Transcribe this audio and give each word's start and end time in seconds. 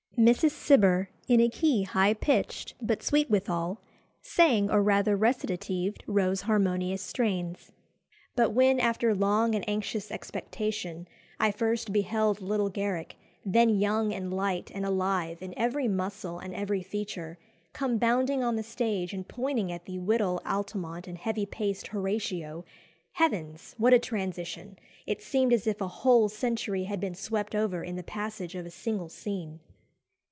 Mrs. 0.19 0.51
Cibber, 0.51 1.07
in 1.27 1.41
a 1.41 1.49
key 1.49 1.81
high 1.81 2.13
pitched 2.13 2.75
but 2.79 3.01
sweet 3.01 3.27
withal, 3.31 3.81
sang 4.21 4.69
or 4.69 4.83
rather 4.83 5.17
recitatived 5.17 6.03
Rowe's 6.05 6.41
harmonious 6.41 7.01
strains. 7.01 7.71
But 8.35 8.51
when, 8.51 8.79
after 8.79 9.15
long 9.15 9.55
and 9.55 9.67
anxious 9.67 10.11
expectation, 10.11 11.07
I 11.39 11.49
first 11.51 11.91
beheld 11.91 12.39
little 12.39 12.69
Garrick, 12.69 13.15
then 13.43 13.79
young 13.79 14.13
and 14.13 14.31
light 14.31 14.69
and 14.75 14.85
alive 14.85 15.41
in 15.41 15.55
every 15.57 15.87
muscle 15.87 16.37
and 16.37 16.53
every 16.53 16.83
feature, 16.83 17.39
come 17.73 17.97
bounding 17.97 18.43
on 18.43 18.57
the 18.57 18.63
stage 18.63 19.13
and 19.13 19.27
pointing 19.27 19.71
at 19.71 19.85
the 19.85 19.97
wittol 19.97 20.39
Altamont 20.45 21.07
and 21.07 21.17
heavy 21.17 21.47
paced 21.47 21.87
Horatio, 21.87 22.63
heavens! 23.13 23.73
what 23.79 23.93
a 23.93 23.97
transition! 23.97 24.77
it 25.07 25.23
seemed 25.23 25.51
as 25.51 25.65
if 25.65 25.81
a 25.81 25.87
whole 25.87 26.29
century 26.29 26.83
had 26.83 26.99
been 26.99 27.15
swept 27.15 27.55
over 27.55 27.83
in 27.83 27.95
the 27.95 28.03
passage 28.03 28.53
of 28.53 28.67
a 28.67 28.69
single 28.69 29.09
scene." 29.09 29.59